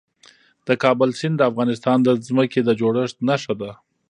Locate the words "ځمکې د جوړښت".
2.27-3.17